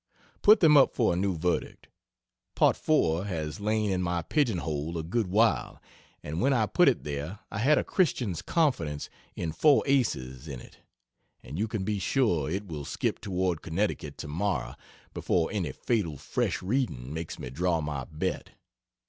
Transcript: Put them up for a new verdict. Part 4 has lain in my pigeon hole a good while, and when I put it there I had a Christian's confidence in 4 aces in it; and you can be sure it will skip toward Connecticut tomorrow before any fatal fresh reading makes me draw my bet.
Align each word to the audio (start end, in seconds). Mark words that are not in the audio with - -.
Put 0.41 0.61
them 0.61 0.75
up 0.77 0.95
for 0.95 1.13
a 1.13 1.15
new 1.15 1.37
verdict. 1.37 1.87
Part 2.55 2.75
4 2.75 3.25
has 3.25 3.59
lain 3.59 3.91
in 3.91 4.01
my 4.01 4.23
pigeon 4.23 4.57
hole 4.57 4.97
a 4.97 5.03
good 5.03 5.27
while, 5.27 5.79
and 6.23 6.41
when 6.41 6.53
I 6.53 6.65
put 6.65 6.89
it 6.89 7.03
there 7.03 7.37
I 7.51 7.59
had 7.59 7.77
a 7.77 7.83
Christian's 7.83 8.41
confidence 8.41 9.11
in 9.35 9.51
4 9.51 9.83
aces 9.85 10.47
in 10.47 10.59
it; 10.59 10.79
and 11.43 11.59
you 11.59 11.67
can 11.67 11.83
be 11.83 11.99
sure 11.99 12.49
it 12.49 12.65
will 12.65 12.83
skip 12.83 13.19
toward 13.19 13.61
Connecticut 13.61 14.17
tomorrow 14.17 14.73
before 15.13 15.51
any 15.51 15.71
fatal 15.71 16.17
fresh 16.17 16.63
reading 16.63 17.13
makes 17.13 17.37
me 17.37 17.51
draw 17.51 17.79
my 17.79 18.05
bet. 18.05 18.53